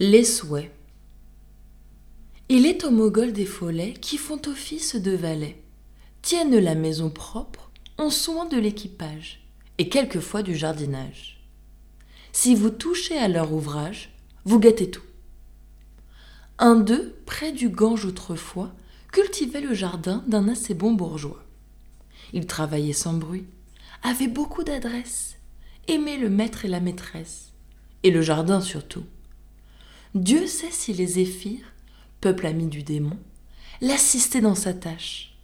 Les 0.00 0.22
souhaits. 0.22 0.70
Il 2.48 2.66
est 2.66 2.84
aux 2.84 2.92
mogols 2.92 3.32
des 3.32 3.44
follets 3.44 3.94
qui 3.94 4.16
font 4.16 4.40
office 4.46 4.94
de 4.94 5.10
valets, 5.10 5.60
tiennent 6.22 6.56
la 6.56 6.76
maison 6.76 7.10
propre, 7.10 7.72
ont 7.98 8.10
soin 8.10 8.46
de 8.46 8.58
l'équipage 8.58 9.40
et 9.76 9.88
quelquefois 9.88 10.44
du 10.44 10.54
jardinage. 10.54 11.44
Si 12.30 12.54
vous 12.54 12.70
touchez 12.70 13.18
à 13.18 13.26
leur 13.26 13.52
ouvrage, 13.52 14.14
vous 14.44 14.60
gâtez 14.60 14.88
tout. 14.88 15.02
Un 16.60 16.76
d'eux, 16.76 17.16
près 17.26 17.50
du 17.50 17.68
Gange 17.68 18.04
autrefois, 18.04 18.72
cultivait 19.10 19.60
le 19.60 19.74
jardin 19.74 20.22
d'un 20.28 20.46
assez 20.46 20.74
bon 20.74 20.92
bourgeois. 20.92 21.42
Il 22.32 22.46
travaillait 22.46 22.92
sans 22.92 23.14
bruit, 23.14 23.46
avait 24.04 24.28
beaucoup 24.28 24.62
d'adresse, 24.62 25.38
aimait 25.88 26.18
le 26.18 26.30
maître 26.30 26.64
et 26.64 26.68
la 26.68 26.78
maîtresse, 26.78 27.52
et 28.04 28.12
le 28.12 28.22
jardin 28.22 28.60
surtout. 28.60 29.02
Dieu 30.18 30.48
sait 30.48 30.72
si 30.72 30.92
les 30.92 31.06
zéphyrs, 31.06 31.72
peuple 32.20 32.46
ami 32.46 32.66
du 32.66 32.82
démon, 32.82 33.16
l'assistaient 33.80 34.40
dans 34.40 34.56
sa 34.56 34.74
tâche. 34.74 35.38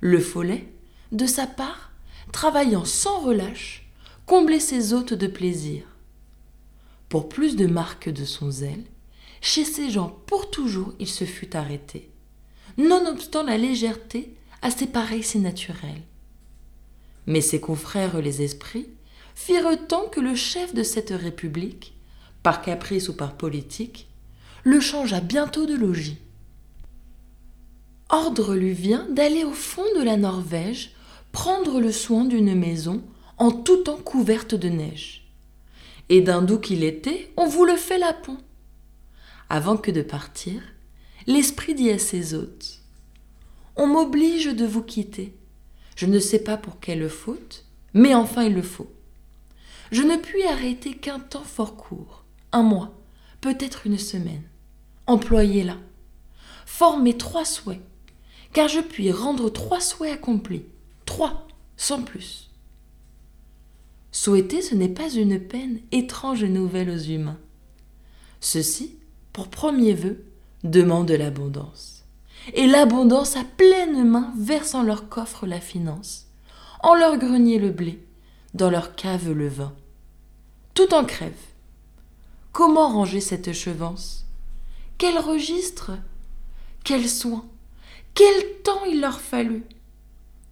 Le 0.00 0.20
follet, 0.20 0.70
de 1.10 1.24
sa 1.24 1.46
part, 1.46 1.90
travaillant 2.30 2.84
sans 2.84 3.20
relâche, 3.20 3.90
comblait 4.26 4.60
ses 4.60 4.92
hôtes 4.92 5.14
de 5.14 5.26
plaisir. 5.26 5.84
Pour 7.08 7.30
plus 7.30 7.56
de 7.56 7.66
marques 7.66 8.10
de 8.10 8.26
son 8.26 8.50
zèle, 8.50 8.84
chez 9.40 9.64
ces 9.64 9.88
gens 9.88 10.20
pour 10.26 10.50
toujours 10.50 10.92
il 10.98 11.08
se 11.08 11.24
fut 11.24 11.56
arrêté, 11.56 12.10
nonobstant 12.76 13.42
la 13.42 13.56
légèreté 13.56 14.34
assez 14.60 14.86
pareille 14.86 15.22
si 15.22 15.38
naturelle. 15.38 16.02
Mais 17.26 17.40
ses 17.40 17.58
confrères 17.58 18.20
les 18.20 18.42
esprits 18.42 18.90
firent 19.34 19.86
tant 19.88 20.10
que 20.10 20.20
le 20.20 20.34
chef 20.34 20.74
de 20.74 20.82
cette 20.82 21.10
république 21.10 21.94
par 22.48 22.62
caprice 22.62 23.10
ou 23.10 23.12
par 23.12 23.36
politique, 23.36 24.08
le 24.64 24.80
changea 24.80 25.20
bientôt 25.20 25.66
de 25.66 25.74
logis. 25.74 26.16
Ordre 28.08 28.54
lui 28.54 28.72
vient 28.72 29.06
d'aller 29.10 29.44
au 29.44 29.52
fond 29.52 29.84
de 29.98 30.02
la 30.02 30.16
Norvège 30.16 30.92
prendre 31.30 31.78
le 31.78 31.92
soin 31.92 32.24
d'une 32.24 32.54
maison 32.54 33.02
en 33.36 33.50
tout 33.50 33.82
temps 33.82 33.98
couverte 33.98 34.54
de 34.54 34.70
neige. 34.70 35.30
Et 36.08 36.22
d'un 36.22 36.40
doux 36.40 36.58
qu'il 36.58 36.84
était, 36.84 37.30
on 37.36 37.46
vous 37.46 37.66
le 37.66 37.76
fait 37.76 37.98
la 37.98 38.14
pont. 38.14 38.38
Avant 39.50 39.76
que 39.76 39.90
de 39.90 40.00
partir, 40.00 40.62
l'esprit 41.26 41.74
dit 41.74 41.90
à 41.90 41.98
ses 41.98 42.32
hôtes 42.32 42.80
On 43.76 43.86
m'oblige 43.86 44.56
de 44.56 44.64
vous 44.64 44.82
quitter. 44.82 45.34
Je 45.96 46.06
ne 46.06 46.18
sais 46.18 46.42
pas 46.42 46.56
pour 46.56 46.80
quelle 46.80 47.10
faute, 47.10 47.66
mais 47.92 48.14
enfin 48.14 48.44
il 48.44 48.54
le 48.54 48.62
faut. 48.62 48.90
Je 49.92 50.00
ne 50.00 50.16
puis 50.16 50.44
arrêter 50.44 50.94
qu'un 50.94 51.20
temps 51.20 51.44
fort 51.44 51.76
court 51.76 52.24
un 52.52 52.62
mois, 52.62 52.94
peut-être 53.40 53.86
une 53.86 53.98
semaine. 53.98 54.42
Employez-la. 55.06 55.76
Formez 56.66 57.16
trois 57.16 57.44
souhaits, 57.44 57.80
car 58.52 58.68
je 58.68 58.80
puis 58.80 59.10
rendre 59.10 59.50
trois 59.50 59.80
souhaits 59.80 60.12
accomplis. 60.12 60.64
Trois, 61.06 61.46
sans 61.76 62.02
plus. 62.02 62.50
Souhaiter, 64.12 64.62
ce 64.62 64.74
n'est 64.74 64.88
pas 64.88 65.10
une 65.10 65.40
peine 65.40 65.80
étrange 65.92 66.44
nouvelle 66.44 66.90
aux 66.90 66.98
humains. 66.98 67.38
Ceci, 68.40 68.96
pour 69.32 69.48
premier 69.48 69.94
vœu, 69.94 70.24
demande 70.64 71.10
l'abondance. 71.10 72.04
Et 72.54 72.66
l'abondance 72.66 73.36
à 73.36 73.44
pleine 73.44 74.04
main 74.08 74.32
verse 74.38 74.74
en 74.74 74.82
leur 74.82 75.08
coffre 75.08 75.46
la 75.46 75.60
finance, 75.60 76.26
en 76.82 76.94
leur 76.94 77.18
grenier 77.18 77.58
le 77.58 77.70
blé, 77.70 78.04
dans 78.54 78.70
leur 78.70 78.94
cave 78.94 79.30
le 79.32 79.48
vin. 79.48 79.74
Tout 80.74 80.94
en 80.94 81.04
crève, 81.04 81.32
Comment 82.58 82.88
ranger 82.88 83.20
cette 83.20 83.52
chevance? 83.52 84.26
Quel 84.98 85.16
registre? 85.16 85.92
Quel 86.82 87.08
soin? 87.08 87.44
Quel 88.14 88.34
temps 88.64 88.84
il 88.84 89.00
leur 89.00 89.20
fallut? 89.20 89.62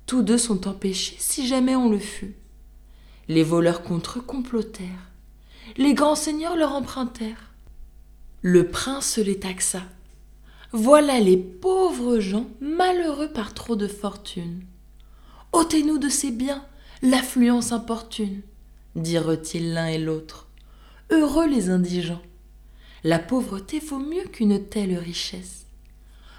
Tous 0.07 0.23
deux 0.23 0.39
sont 0.39 0.69
empêchés 0.69 1.17
si 1.19 1.49
jamais 1.49 1.75
on 1.75 1.91
le 1.91 1.99
fut. 1.99 2.37
Les 3.27 3.43
voleurs 3.43 3.83
contre 3.83 4.21
eux 4.21 4.23
complotèrent. 4.23 5.11
Les 5.79 5.95
grands 5.95 6.15
seigneurs 6.15 6.55
leur 6.55 6.77
empruntèrent. 6.77 7.51
Le 8.41 8.69
prince 8.69 9.19
les 9.19 9.41
taxa. 9.41 9.83
Voilà 10.71 11.19
les 11.19 11.37
pauvres 11.37 12.21
gens 12.21 12.47
malheureux 12.61 13.33
par 13.33 13.53
trop 13.53 13.75
de 13.75 13.89
fortune. 13.89 14.63
ôtez-nous 15.51 15.99
de 15.99 16.09
ces 16.09 16.31
biens, 16.31 16.65
l'affluence 17.03 17.73
importune, 17.73 18.43
dirent-ils 18.95 19.73
l'un 19.75 19.89
et 19.89 19.99
l'autre. 19.99 20.46
Heureux 21.11 21.47
les 21.47 21.71
indigents. 21.71 22.23
La 23.05 23.21
pauvreté 23.21 23.79
vaut 23.79 24.01
mieux 24.01 24.25
qu'une 24.25 24.65
telle 24.65 24.99
richesse. 24.99 25.67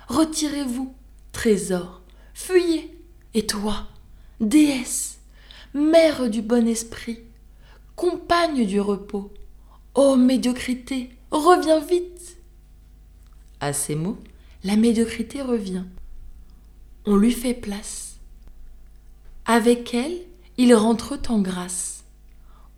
Retirez-vous, 0.10 0.94
trésor, 1.32 2.02
fuyez, 2.34 2.98
et 3.34 3.46
toi, 3.46 3.88
déesse, 4.42 5.20
mère 5.74 6.30
du 6.30 6.42
bon 6.42 6.68
esprit, 6.68 7.20
compagne 7.96 8.66
du 8.66 8.82
repos, 8.82 9.32
ô 9.96 10.18
médiocrité, 10.18 11.12
reviens 11.32 11.80
vite. 11.80 12.38
À 13.62 13.72
ces 13.72 13.96
mots, 13.96 14.18
la 14.66 14.76
médiocrité 14.76 15.42
revient. 15.42 15.86
On 17.06 17.16
lui 17.16 17.32
fait 17.32 17.54
place. 17.54 18.18
Avec 19.46 19.94
elle, 19.94 20.18
ils 20.58 20.76
rentrent 20.76 21.20
en 21.30 21.40
grâce 21.40 21.97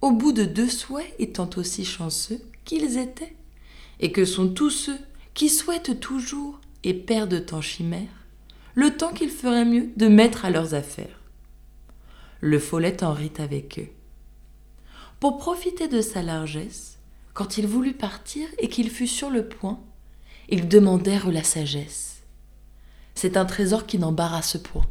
au 0.01 0.11
bout 0.11 0.31
de 0.31 0.45
deux 0.45 0.69
souhaits 0.69 1.13
étant 1.19 1.49
aussi 1.57 1.85
chanceux 1.85 2.41
qu'ils 2.65 2.97
étaient, 2.97 3.35
et 3.99 4.11
que 4.11 4.25
sont 4.25 4.49
tous 4.49 4.69
ceux 4.69 4.97
qui 5.33 5.49
souhaitent 5.49 5.99
toujours 5.99 6.59
et 6.83 6.93
perdent 6.93 7.45
en 7.51 7.61
chimère, 7.61 8.25
le 8.75 8.95
temps 8.95 9.13
qu'il 9.13 9.29
ferait 9.29 9.65
mieux 9.65 9.89
de 9.97 10.07
mettre 10.07 10.45
à 10.45 10.49
leurs 10.49 10.73
affaires. 10.73 11.19
Le 12.39 12.59
follet 12.59 13.03
en 13.03 13.13
rit 13.13 13.33
avec 13.37 13.79
eux. 13.79 13.89
Pour 15.19 15.37
profiter 15.37 15.89
de 15.89 15.99
sa 15.99 16.21
largesse, 16.21 16.97
quand 17.33 17.57
il 17.57 17.67
voulut 17.67 17.93
partir 17.93 18.47
et 18.57 18.69
qu'il 18.69 18.89
fut 18.89 19.07
sur 19.07 19.29
le 19.29 19.47
point, 19.47 19.79
ils 20.47 20.69
demandèrent 20.69 21.29
la 21.31 21.43
sagesse. 21.43 22.21
C'est 23.15 23.35
un 23.35 23.45
trésor 23.45 23.85
qui 23.85 23.99
n'embarrasse 23.99 24.57
point. 24.57 24.85